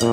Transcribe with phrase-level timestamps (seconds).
[0.00, 0.04] は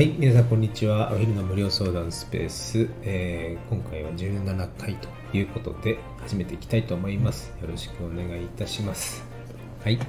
[0.00, 1.12] い、皆さんこんにちは。
[1.12, 7.54] お昼の無料相談スペース、えー、今回は17回ということで始めていきたいと思います。
[7.62, 9.24] よろしくお願いいたします。
[9.84, 10.00] はい。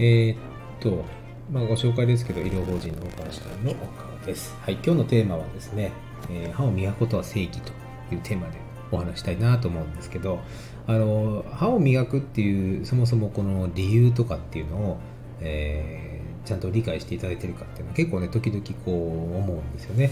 [0.00, 0.36] えー、っ
[0.80, 1.04] と、
[1.52, 4.52] まあ、ご紹介ですけど、医療法人の岡社の岡です。
[4.62, 5.92] はい、今日のテーマはですね、
[6.28, 7.70] えー、歯を磨くことは正義と
[8.12, 10.40] いうテーマでお話したいなと思うんですけど、
[10.86, 14.98] あの、歯を磨くっていう、そもそもこの理由とかっていうのを、
[15.40, 20.10] えー、ちゃんと理解していただいてるかっていうのは結構ね、時々こう思うんですよね。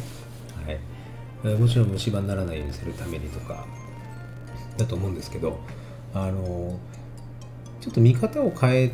[0.67, 1.55] はい。
[1.57, 3.67] もちろん虫歯にならないようにするためにとか、
[4.77, 5.59] だと思うんですけど、
[6.15, 6.79] あの、
[7.81, 8.91] ちょっと見方を変え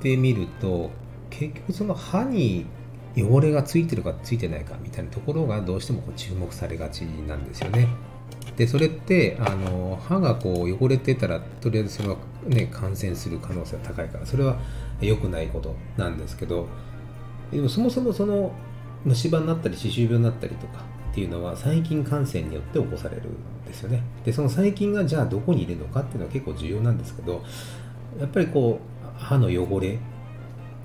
[0.00, 0.90] てみると、
[1.30, 2.66] 結局その歯に
[3.16, 7.88] 汚れがついてるかついてないかみたいなところがどうしてもこう注目されがちなんですよね。
[8.56, 14.58] でそれってあの歯がこう汚れてたらとりあえずそれは、ね、感染する可能性が高いからそれは
[15.00, 16.66] 良くないことなんですけど
[17.50, 18.52] でもそもそもその
[19.04, 24.02] 虫歯になったり歯周病になったりとかっていうのは細菌感染によって起こされるんですよね。
[24.24, 27.42] でその細菌がじゃあどこにいるのかっていうのは結構重要なんですけど
[28.18, 29.98] やっぱりこう歯の汚れ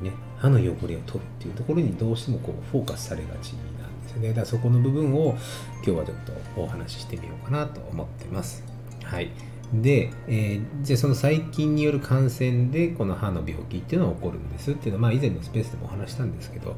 [0.01, 0.99] ね歯の汚れを取るっ
[1.39, 3.76] ていうところにどうしてもこうフォーカスされがちなん
[4.07, 5.37] ですねだそこの部分を
[5.75, 6.17] 今日はちょっ
[6.55, 8.63] とお話ししてみようかなと思ってます
[9.03, 9.29] はい
[9.73, 16.77] で、えー、じゃあその細菌による感染でこの歯の病気っていうのは起こるんですっていうのは、まあ、以前のスペースでもお話したんですけど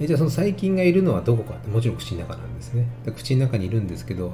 [0.00, 4.32] じゃあその細菌がいるのはどこかってもちろん口の中なんですね口の中にいるんですけど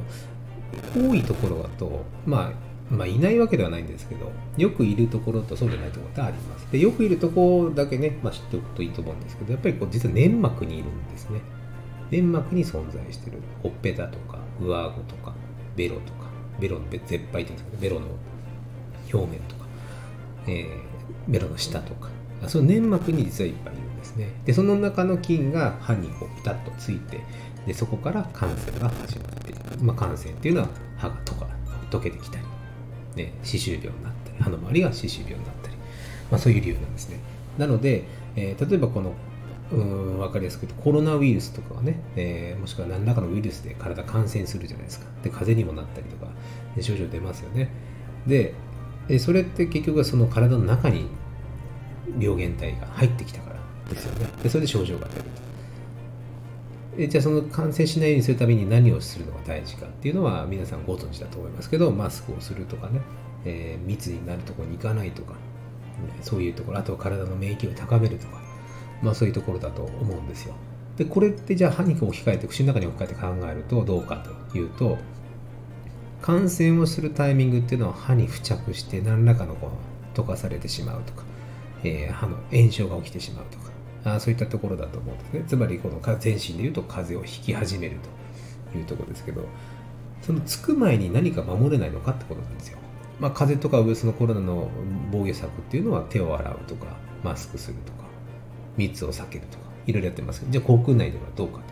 [0.97, 6.67] 多いところだとまあまあ、いないわけではないんですけど、よくいるところとそうじゃないところってあります。
[6.73, 11.41] で、よくいるところだけね、まあ、知っておくといいと思うんですけど、やっぱりこう実は粘膜にいるんですね。
[12.11, 13.39] 粘膜に存在してる。
[13.63, 15.35] ほっぺたとか、上顎とか、
[15.77, 18.07] ベロとか、ベロの絶背って言うんですけど、ベロの
[19.13, 19.65] 表面とか、
[20.47, 20.67] えー、
[21.29, 22.09] ベロの下とか、
[22.49, 24.29] その粘膜に実はいっぱいいるんですね。
[24.45, 27.21] で、その中の菌が歯にこうピタッとついて、
[27.67, 29.61] でそこから感染が始まっている。
[29.83, 31.17] まあ、感染っていうのは歯が
[31.91, 32.45] 溶けてきたり、
[33.17, 35.77] ね、歯周病になったり歯の周りが歯周病になったり、
[36.31, 37.19] まあ、そういう理由なんですね
[37.59, 38.05] なので、
[38.37, 39.13] えー、例えばこの
[39.73, 45.07] うん分かりやすく言うとコロナウイルスとかはね、えー、もしくは何らかのウイルスで体感染するじゃないですか。
[45.23, 46.29] で風邪にもなったりとか
[46.81, 47.71] 症状出ますよね。
[48.27, 48.55] で
[49.19, 51.07] それって結局はその体の中に
[52.19, 53.57] 病原体が入ってきたから
[53.89, 54.27] ですよね。
[54.43, 55.51] でそれで症状が出ると。
[56.99, 63.01] えじゃあその感染しないようにするために何をするのが大事かっていうのは皆さんご存知だと思いますけどマスクをするとかね、
[63.45, 65.35] えー、密になるところに行かないとか、
[66.21, 66.79] そういうところ。
[66.79, 68.43] あとは体の免疫を高めるとか、
[69.03, 70.55] まあ、そういうところだと思うんですよ。
[70.97, 74.99] でこれってじゃあ歯に置き換えて口の中に置き換えて考えるとどうかというと
[76.21, 79.71] 感染をするタイミングっていうのは歯に付着して何らかのこ
[80.15, 81.23] う溶かされてしまうとか、
[81.83, 83.71] えー、歯の炎症が起きてしまうとか
[84.05, 85.45] あそういったところだと思うんですね。
[85.47, 87.97] つまりこの全身でいうと風邪をひき始める
[88.73, 89.47] というところですけど
[90.23, 92.79] そのつく前に何か守れないのかってことなんですよ、
[93.19, 94.69] まあ、風邪とかウイルスのコロナの
[95.11, 98.00] 防御策っていうのは手を洗うとかマスクするとか
[98.81, 101.63] 密を避けるとかいろいろやってますけどじゃあ口腔内ではどうかと。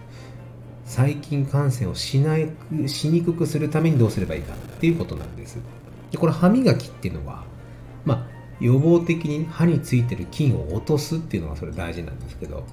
[0.85, 2.49] 細菌感染をしない
[2.87, 5.59] しにくくするためにどうすればいいかっていうことなんです。
[6.11, 7.45] でこれ歯磨きっていうのは
[8.07, 8.27] まあ
[8.59, 12.65] 予防的に歯についてる菌を落とすっていうのがそれ大事なんですけど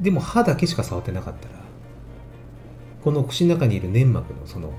[0.00, 1.62] でも歯だけしか触ってなかったら
[3.04, 4.72] この口の中にいる粘膜のその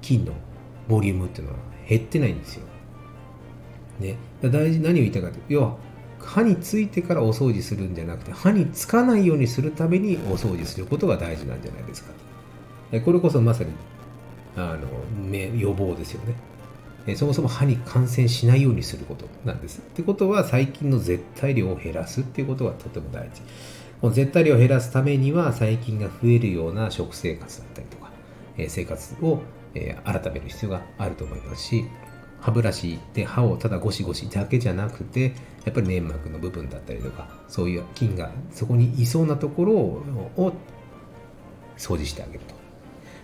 [0.00, 0.32] 菌の
[0.88, 2.66] ボリュームっていうのは減ってないんですよ。
[4.00, 5.76] ね、大事何を言いたいかというと要は
[6.26, 12.12] 歯についてからお掃除するんじゃなくて歯につかないようにするためにお掃除することが大事なんじゃないですか
[13.04, 13.70] これこそまさに
[14.56, 16.34] あの予防ですよね
[17.16, 19.80] そもそも歯に感染しないようにすることなんです。
[19.80, 23.42] ってことは細菌の絶対量を減らすっていうことがとても大事。
[24.00, 28.10] この絶対量を減らすためには細菌が増えるような食生活だったりとか、
[28.68, 29.40] 生活を、
[29.74, 31.84] 改める必要があると思いますし、
[32.42, 35.32] 歯ブラシで歯をただゴシゴシだけじゃなくて、
[35.64, 40.52] やっぱり粘膜の部分だったりとか、そういう菌がそこにいそうなところを
[41.78, 42.54] 掃除してあげると。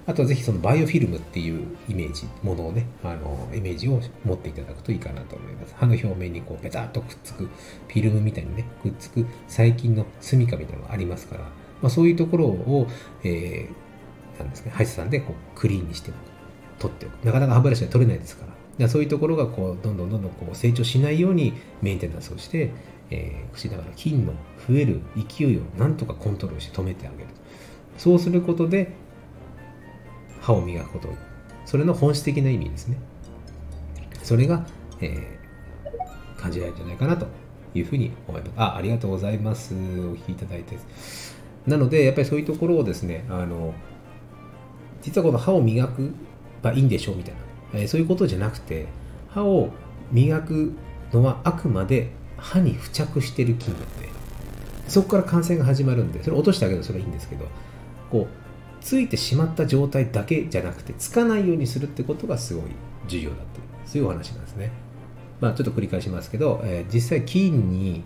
[0.06, 5.74] あとはぜひそのバイオフィルムっていうイメージ、ものをね、あの、イメージを持っていただくといいかなと思います。
[5.76, 12.86] 歯の表面にこうペタッとくっつく、フィルムみたいにね、くっつく細菌の住みかみたいなのがありますから、まあ、そういうところを、
[13.22, 16.12] えー、なんですか、歯医者さんでこうクリーンにして
[16.78, 17.24] 取っておく。
[17.24, 18.57] なかなか歯ブラシは取れないですから。
[18.86, 22.70] そういうところがこうどんどんどんどんこう成長しないようにメンテナンスをして、
[23.10, 24.34] えー、口の中の菌の
[24.68, 27.28] 増える勢いをなんとかコントロールして止めてあげる。
[27.96, 28.92] そうすることで
[30.40, 31.08] 歯を磨くこと
[31.66, 32.96] それの本質的な意味ですね
[34.22, 34.64] それが、
[35.00, 37.26] えー、感じられるんじゃないかなと
[37.74, 38.52] いうふうに思います。
[38.56, 39.74] あ、ありがとうございます。
[39.74, 40.78] お聞きいただいて。
[41.66, 43.74] なので、やっぱりそういうところをですね、あの、
[45.02, 46.12] 実はこの歯を磨く
[46.62, 47.40] ばいいんでしょうみたいな、
[47.74, 48.86] え、そういうことじゃなくて、
[49.28, 49.70] 歯を
[50.10, 50.72] 磨く
[51.12, 54.08] のはあくまで歯に付着している菌なので、
[54.88, 57.46] そこから感染が始まるんで、それ落としてあげるとそれはいいんですけど、
[58.10, 62.64] こう、ついてしまった状態だけじゃなくて、つかないようにするってことがすごい
[63.06, 63.44] 重要だという、
[63.84, 64.72] そういうお話なんですね。
[65.40, 68.02] まあ、ちょっと繰り返しますけど、えー、実際菌に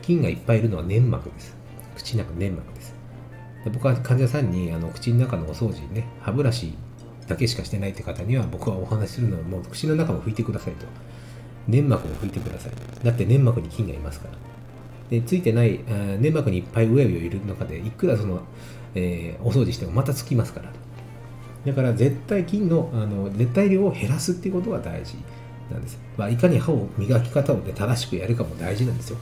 [0.00, 1.56] 菌がいっぱいいるのは粘膜です。
[1.96, 2.94] 口の中粘膜です。
[3.64, 6.74] で僕は患者さんにあの口の中のお掃除ね歯ブラシ
[7.32, 10.86] だけしかしてないって方には僕はお話しするのはもう口の中も拭いてくださいと
[11.66, 12.72] 粘膜も拭いてください
[13.04, 14.34] だって粘膜に菌がいますから
[15.10, 15.80] でついてない
[16.18, 18.42] 粘膜にいっぱいうやうやいる中でいくらその、
[18.94, 20.72] えー、お掃除してもまたつきますから
[21.64, 25.14] だから絶対菌のあの絶対量を減らすっていうことが大事
[25.70, 25.98] なんです。
[26.16, 29.18] まあ、いかに歯を磨き方を、ね、正しくやるかも大事なんですよ。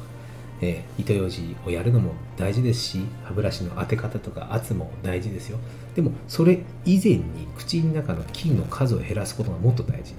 [0.63, 5.59] えー、糸ようじをやるのも大事ですし、歯ブラシの当て方とか圧も大事ですよ。
[5.95, 10.15] でも、それ以前に口の中の菌の数を減らすことがもっと大事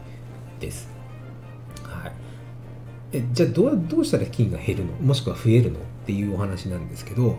[0.59, 0.89] です。
[1.83, 2.11] はい。
[3.13, 4.93] えじゃあどう、どうしたら菌が減るの？
[4.93, 7.37] もしくは増えるのっていうお話なんですけど、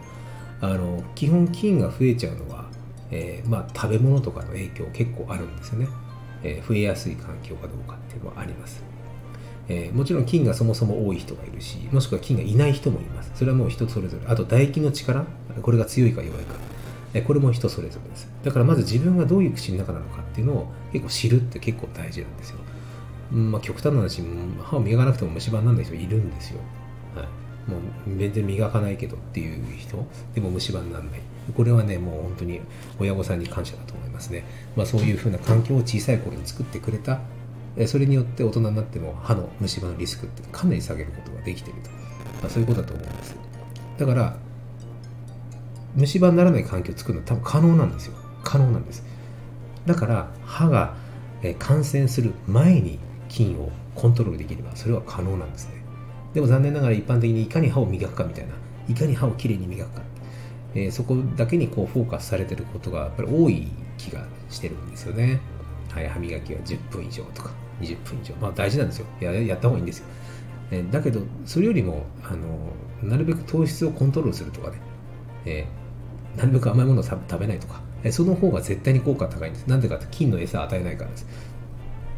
[0.60, 2.66] あの、基本菌が増えちゃうのは、
[3.10, 5.88] えー、まあ、食べ物とかの影響結構あるんですよね。
[6.44, 8.82] えー、増えやすい環境かどうかっていうのはあります。
[9.68, 13.32] えー、もちろん菌がそもそも多い人がいるし、もしくは菌がいない人もいます。
[13.34, 14.26] それはもう人それぞれ。
[14.26, 15.24] あと唾液の力、
[15.62, 16.54] これが強いか弱いか。
[17.14, 18.28] えこれも人それぞれです。
[18.42, 22.58] だからまず自分がどういう口の中なのかっていうのを結構知るって結構大事なんですよ。
[23.30, 24.22] まあ、極端な話、
[24.62, 26.60] 歯を磨かなくても虫歯にならない人いるんですよ。
[27.14, 31.20] はい、もう全然磨かないけどっていう人、でも虫歯にならない。
[31.54, 32.60] これはね、もう本当に
[32.98, 34.44] 親御さんに感謝だと思いますね。
[34.76, 37.20] まあ、そういうふうな環境を小さい頃に作ってくれた、
[37.86, 41.90] それによって大人になっても歯の虫歯のリスクってかなり下げることができていると。
[41.90, 43.36] まあ、そういうことだと思うんです。
[43.98, 44.36] だから、
[45.94, 48.14] 虫歯にならない環境を作るのは多分可能なんですよ。
[48.42, 49.04] 可能なんです。
[49.86, 50.94] だから、歯が
[51.58, 52.98] 感染する前に
[53.28, 55.82] 菌をコントロールできれば、それは可能なんですね。
[56.34, 58.54] でも残念ながら一般的にいかに歯を磨くかみたいな、
[58.88, 60.02] いかに歯をきれいに磨くか
[60.74, 65.40] えー、そこだけにこうフォーカスされてることがやっぱり多い気がしてるんですよね。
[65.90, 67.50] はい、歯磨きは10分以上とか
[67.82, 68.34] 20分以上。
[68.40, 69.06] まあ大事なんですよ。
[69.20, 70.06] ややった方がいいんですよ。
[70.70, 74.79] えー、だけど、それよりも、あの、なるべく糖質をコントロールするとかね、
[75.44, 79.67] えー、なるべく甘いものを食べないとか、えー、その方が絶対に効果が高いんです。
[79.67, 81.26] なんでかって菌の餌を与えないからです。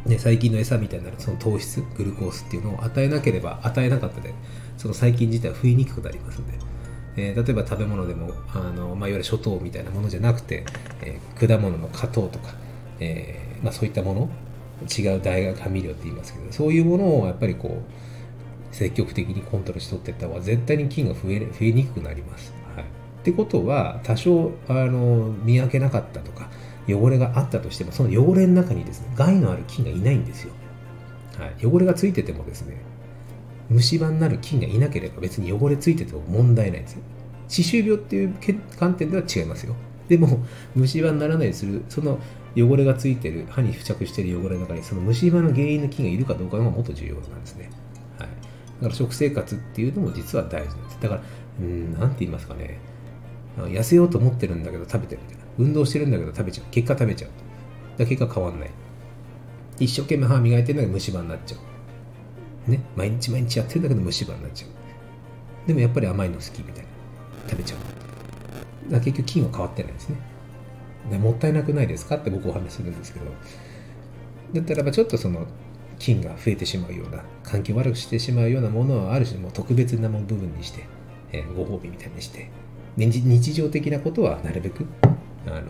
[0.07, 4.35] ね、細菌の餌みたいになるその糖質、グルコースっていうのを与えなければ、与えなかったで、
[4.77, 6.75] その細菌自体は増えにくくなりますんで。
[7.17, 10.65] えー、例えば食べ物でもあの、まあ、いわゆる諸糖みたいなものじゃなくて、
[11.03, 12.55] えー、果物の果糖とか、
[13.01, 14.29] えーまあ、そういったもの
[14.83, 17.83] 違う大学甘味料って言いますけどそういうものをやっぱりこ
[18.73, 22.53] う積極的にコントロールしとっていった方が絶対に菌が増え増えにくくなります。
[22.75, 22.87] はい、っ
[23.23, 26.51] てことは多少あの見分けなかったとか
[26.89, 30.53] 汚れがあったとしてもその汚れの中にですね害のある菌がいないんですよ。
[31.39, 32.77] はい、汚れがついててもですね
[33.71, 36.99] 虫歯になる菌がいなければ別に汚れついてても問題ないんです
[37.49, 38.35] 歯周病っていう
[38.79, 39.75] 観点では違いますよ
[40.09, 42.19] でも虫歯にならないようにするその
[42.57, 47.71] 汚れがついてる歯に付着してる汚れの中にその虫歯の原因の菌がいるかどうかがもっと重要なんですね、
[48.19, 50.99] はい、だから食生活っていうのも実は大事なんです。
[51.01, 51.23] だから
[51.61, 52.79] うん何て言いますかね。
[53.57, 55.45] 痩せようと思ってるんだけど食べてるみたいな。
[55.59, 56.67] 運動してるんだけど食べちゃう。
[56.71, 57.31] 結果食べちゃう
[57.97, 58.71] だ結果変わんない。
[59.79, 61.57] 一生懸命歯磨いてるんだけど虫歯になっちゃ
[62.67, 62.71] う。
[62.71, 64.71] ね、毎日毎日やってるんだけど虫歯になっちゃう。
[65.69, 66.91] でもやっぱり甘いの好きみたいな。
[67.49, 67.79] 食べちゃう。
[68.91, 70.17] だ結局菌は変わってないですね。
[71.11, 72.17] でもったいなくないですか？
[72.17, 73.27] って僕お話しするんですけど、
[74.55, 75.47] だったらばちょっとその
[75.99, 80.85] 菌が増えてしまうような、環境悪くしてしまうようなものはある種もう特別な部分にして、
[81.33, 82.51] えー、ご褒美みたいにして、
[82.97, 84.87] 日常的なことはなるべく、
[85.47, 85.63] あの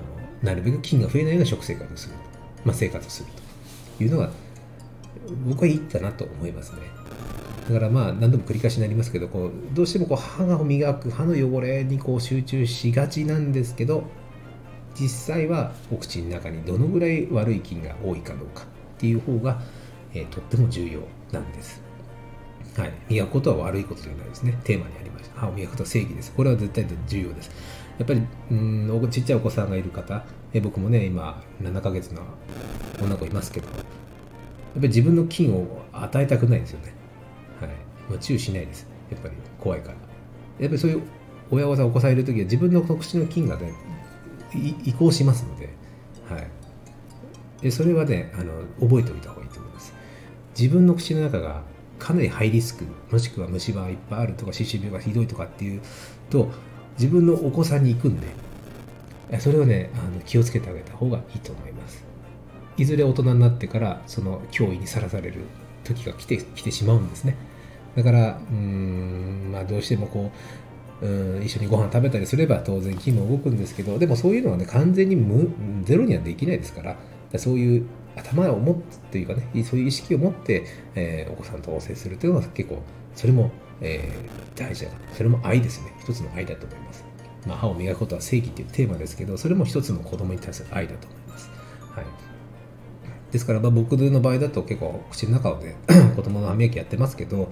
[0.42, 2.14] なるべく菌が増えないような食生活をする。
[2.64, 3.28] まあ、生活をする
[3.98, 4.30] というのが
[5.46, 6.78] 僕はいいかなと思いますね。
[7.68, 14.04] だからまあ何度も繰り返しになりますけどこうどうしてもこう歯が磨く歯の汚れにこう集中しがちなんですけど
[14.94, 18.66] 実際はお口の中にどのぐらい悪い菌が多いかどうかっ
[18.98, 19.60] ていう方が、
[20.12, 21.00] えー、とっても重要
[21.32, 21.82] なんです。
[22.76, 24.58] はい、磨くことは悪いことではないですね。
[24.64, 25.40] テーマにありました。
[25.40, 26.32] 歯を磨くことは正義です。
[26.32, 27.50] これは絶対重要です。
[27.98, 32.22] やっぱりうんちっちゃいお子さんがいる方、え僕もね今7ヶ月の
[33.00, 37.03] 女の子いますけどやっぱり自分の菌を与えたくないですよね。
[38.08, 38.86] まあ、注意しないです。
[39.10, 39.94] やっぱり怖いから。
[40.58, 41.02] やっぱりそういう
[41.50, 43.72] 親御さんお子さんいる時は自分の特殊の菌がね、
[44.84, 45.70] 移行しますので、
[46.28, 46.48] はい。
[47.62, 49.94] でそれはね、あの、覚えておいた方がいいと思います。
[50.58, 51.62] 自分の口の中が
[51.98, 55.80] かなりハイリスクもしくは虫歯がいっぱいあるとか歯周病がひどいとかっていう
[56.30, 56.50] と
[56.98, 58.28] 自分のお子さんに行くんで
[59.40, 62.04] それをねあの気をつけてあげた方がいいと思います
[62.76, 65.40] いずれ大人になってからその脅威にさらされる
[65.84, 67.36] 時が来て来てしまうんですね
[67.96, 70.30] だからうんまあどうしてもこ
[71.02, 75.50] ううん一緒にご飯食べたりすれば当然気も動くんですけどでもそういうのはね完全に無
[75.84, 77.86] ゼロにはできないですからそういう
[78.16, 82.82] 頭を持ってというかねそういう意識を持って、えー、お子さんと接するというのは結構
[83.14, 85.92] それも、えー、大事だそれも愛ですね。
[86.00, 87.04] 一つの愛だと思います。
[87.46, 91.23] まあ、歯を磨くことは正義っていうテーマですけどそれも一つの子供に対する愛だと思います、
[93.34, 95.74] ですから、まあ、僕の場合だと結構口の中で
[96.14, 97.50] 子供の歯磨きやってますけど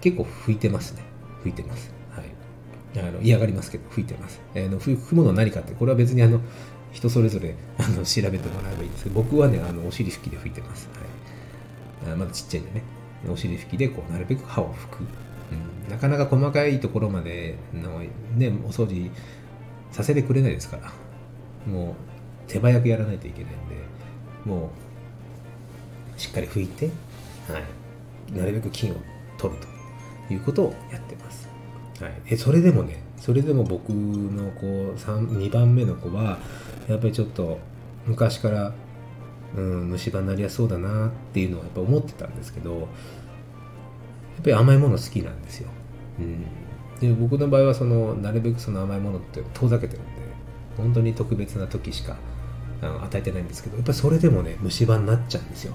[0.00, 1.02] 結構拭いてますね。
[1.44, 1.92] 拭いてます。
[2.10, 3.06] はい。
[3.06, 6.40] あの嫌がりますけど拭いてます、えー、の拭くものは何かってこれは別にあの
[6.90, 10.88] 人それぞれあの調べてもらえばいいんですけど僕はねあのお尻拭きで拭いてます、
[12.06, 12.82] はい、あまだちっちゃいんでね。
[13.30, 15.00] お尻拭きでこうなるべく歯を拭く。
[15.52, 18.00] うん、なかなか細かいところまでの、
[18.36, 19.10] ね、お掃除
[19.92, 20.90] させてくれないですから。
[21.70, 23.74] もう手早くやらないといけないんで
[24.44, 24.83] もう
[26.16, 26.86] しっかり拭いて、
[27.48, 27.58] は
[28.32, 28.96] い、なるべく菌を
[29.38, 29.60] 取る
[30.28, 31.48] ということをやってます、
[32.00, 36.38] はい、えそれでもねそれでも僕の子2番目の子は
[36.88, 37.58] やっぱりちょっと
[38.06, 38.72] 昔から、
[39.56, 42.86] うん、虫歯になりやすそうだなっていうのはやっぱ思ってたんですけどやっ
[44.42, 45.70] ぱり甘いもの好きなんですよ。
[46.18, 46.44] うん、
[47.00, 50.10] で僕の場合はそのなるべくその甘いものって遠ざけてるんで
[50.76, 52.16] 本当に特別な時しか
[52.82, 55.72] あの与えてないんですけどやっぱりそれでもね虫歯になっちゃうんですよ。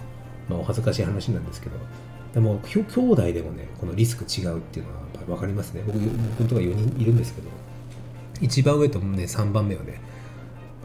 [0.50, 1.78] まあ、お恥ずかしい話なんですけど
[2.34, 5.84] でも兄弟でもねこのリスク違うっていうのはやっぱり分かりますね。
[5.86, 7.48] 僕僕とか4人いるんですけど
[8.42, 10.02] 一番上ともね3番目はね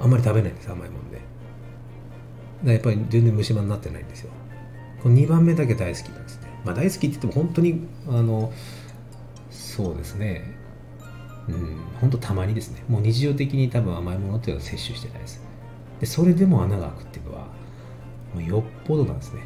[0.00, 4.30] あんまり食べないんです甘いもんでやっぱり全然虫歯になってないんですよ。
[5.02, 6.49] この2番目だけ大好きなんですね。
[6.64, 8.52] まあ、大好きって言っても本当にあの
[9.50, 10.54] そうですね。
[11.47, 12.83] うん本当たまにですね。
[12.88, 15.42] もう日常的に多分甘いものっていうのは摂取してないです。
[16.00, 17.49] でそれでも穴が開くっていうのは
[18.40, 19.42] よっぽどなんですね。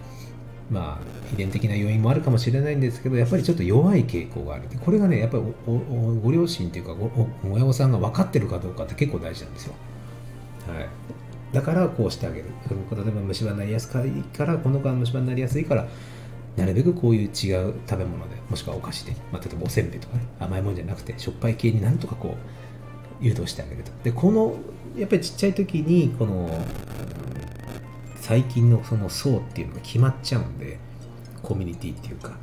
[0.70, 4.64] まあ遺伝的な要因もあるかもしれないんですけどやっぱりちょっと弱い傾向がある。
[4.84, 7.10] これがねやっぱりご両親っていうかご
[7.50, 9.74] 親御さんが分かってるかどうかって結構大事なんですよ。
[10.68, 10.88] はい。
[11.52, 12.44] だからこうしてあげる。
[12.68, 15.88] 例えば虫歯になりやすいからこの子は虫歯になりやすいから
[16.56, 22.36] なるべくこういう違う食べ物でもしくはお菓子で、まあ、例えばおせんべいとかね甘いものじゃなくてしょっぱい系になんとかこ
[23.20, 23.92] う誘導してあげると。
[24.02, 24.56] でこの
[24.96, 26.50] やっぱりちっちゃい時にこの
[28.28, 30.78] 最近のその層っていうのが決まっちゃうんで
[31.42, 32.36] コミュニティっていうか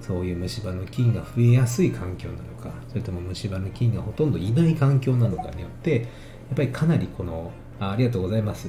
[0.00, 6.06] そういう虫歯の菌が増えやすい環境なのかそれとも虫歯の菌がほとんどいない環境なのかによってや
[6.54, 8.68] っぱりかなりこのあありがとうございます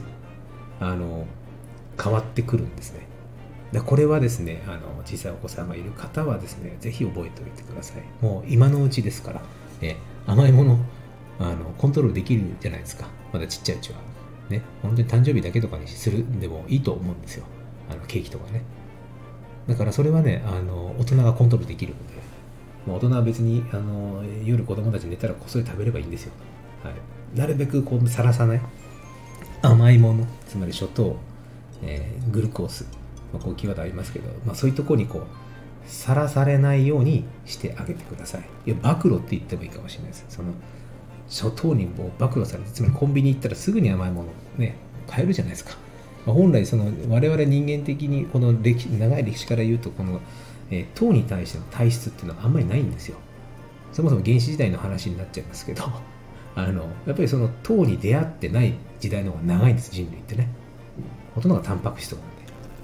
[0.79, 1.25] あの
[1.99, 3.07] 変わってくるんですね。
[3.71, 8.03] でこれはですねあの小さいお子さんがいる方はですねぜひ覚えておいてください。
[8.23, 9.41] もう今のうちですから、
[9.81, 9.97] え
[10.27, 10.79] 甘いもの
[11.39, 13.07] あのコントロールできるじゃないですか。
[13.33, 13.97] まだちっちゃいうちは。
[14.49, 17.45] ね本当に誕生日だけとかにするんでもいいと思うんですよ。
[17.89, 18.63] あのケーキとかね。
[19.67, 22.13] だからそれはねあの大人がコントロールできるので、
[22.87, 26.31] まあ、大人は別にあの夜子供たち寝たらこっそり食べればいいんですよ、
[26.83, 28.61] はい、なるべくこうさらさない。
[29.61, 31.17] 甘いものつまり諸糖、
[31.83, 32.85] えー、グルコース。
[33.31, 35.23] まあ、こうキーワードありますけど、まあ、そういうところにこう
[35.85, 38.41] さらされないようにしてあげてください。
[38.65, 40.25] いや暴露って言ってもいいかもしれないです。
[40.29, 40.53] その
[41.29, 44.75] 初頭にもう暴露されてつまりコンビニ行ったらすぐに甘いものね
[45.07, 45.75] 買えるじゃないですか、
[46.25, 50.19] まあ、本来その我々人間的にこの歴長い歴史から言うとこの、
[50.71, 53.17] えー、糖に対しての体質っていうのはあんまりないんですよ。
[53.91, 55.83] そもそも原始時代の話になっちゃいますけど
[56.55, 60.47] あのやっぱりその糖に出会ってない時代の方が長いんです人類ってね。
[61.33, 62.21] ほとんどがタンパク質とか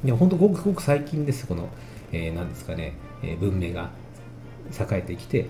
[0.06, 1.68] いや本当ごくごく最近です、この、
[2.12, 3.90] えー、なんですかね、えー、文明が
[4.72, 5.48] 栄えてきて、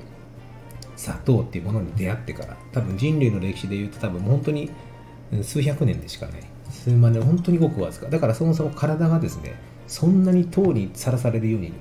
[0.96, 4.70] 砂糖っていうものに出会ってから、多分人類の歴史で言うと多分本当に
[5.44, 6.44] 数百年でしかない。
[6.70, 8.08] 数万年、本当にごくわずか。
[8.08, 9.56] だからそもそも体がですね、
[9.88, 11.74] そんなに糖にさらされるように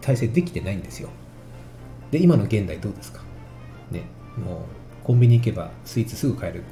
[0.00, 1.08] 体制できてないんですよ。
[2.10, 3.22] で、今の現代どうですか？
[3.90, 4.02] ね、
[4.36, 4.60] も
[5.02, 6.62] うコンビニ行けばスイーツすぐ買える。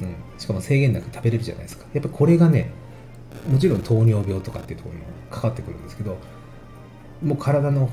[0.00, 1.86] うん、しかも制限なく食べれるじゃないですか。
[1.92, 2.70] やっぱこれがね、
[3.50, 6.18] もちろん糖尿病とかっていうところにもかかってくるんですけど
[7.22, 7.88] もう体の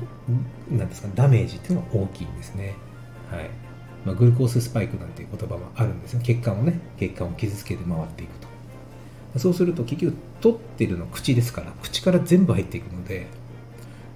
[0.70, 2.74] なんですかダメージっていうのは大きいんですね
[3.30, 3.50] はい
[4.04, 8.32] まあ、グルコーススパイクなんていう言葉もあるんですよ血管をね血管を傷つけて回っていく
[9.32, 13.26] とそうすると結局取ってるの口ですから口から全部入っていくので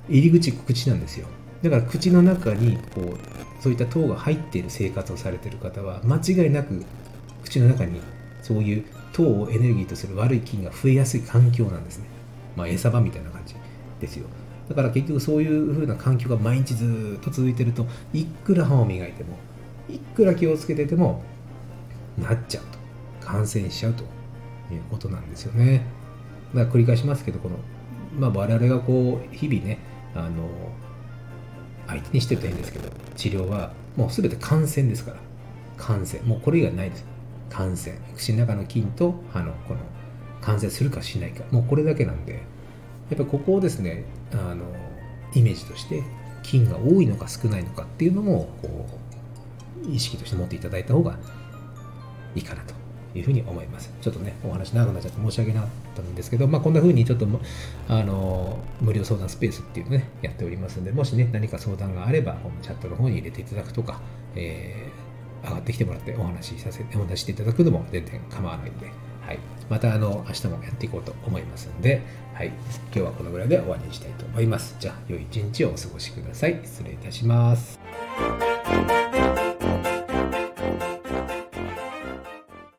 [0.09, 1.27] 入り口口なんですよ
[1.63, 6.85] だから口の中にこうそういった糖が入っている生活をされている方は間違いなく
[7.45, 8.01] 口の中に
[8.43, 12.07] そういう糖をエネルギーとする悪い菌が増えやすい環境なんですね。
[12.57, 13.55] まあ、餌場みたいな感じ
[14.01, 14.27] ですよ。
[14.69, 19.37] だから結局そういう風な環境が毎日ずっと続いてるといくら歯を磨いても
[19.89, 21.23] いくら気をつけてても
[22.19, 22.85] なっちゃうと。
[23.25, 24.05] 感染しちゃうと
[24.73, 25.85] いうことなんですよね。
[26.55, 27.57] だから繰り返しますけどこの、
[28.17, 29.79] まあ、我々がこう日々ね
[30.15, 30.49] あの
[31.89, 35.17] 相手にしてると変ですけど治療はもう全て感染ですから。
[35.77, 36.23] 感染。
[36.23, 37.05] もうこれ以外ないです。
[37.51, 37.97] 感染。
[38.15, 39.81] 口の中の菌と歯のこの
[40.41, 41.43] 感染するかしないか。
[41.51, 42.43] もうこれだけなんで。
[43.11, 44.05] やっぱここをですね
[44.35, 44.65] あの
[45.35, 46.03] イメージとして
[46.43, 48.87] 菌が多いのか少ないのかっていうのもこ
[49.87, 51.19] う意識として持っていただいた方が
[52.35, 52.75] いいかなと
[53.15, 53.93] いうふうに思います。
[54.01, 57.27] ちょっとね、お話長くなっちゃって申し訳なかったんですけど、まあ、こんなふうにちょっと
[57.89, 64.01] あの無料相談スペースっていうのね、やっておりますので、もしね、何か相談があれば、このチャットの方に入れていただくとか、
[64.35, 68.91] えー、上がってきてもらってお話しさせて、お話していただくのも全然構わないので、
[69.69, 72.03] また、あの、明日もやっていこうと思いますので、
[72.35, 72.49] はい。
[72.49, 72.57] 今
[72.93, 74.77] 日はこのぐらいで終わりにしたいと思います。
[74.79, 76.61] じゃあ、良い一日をお過ごしください。
[76.65, 77.79] 失礼いたします。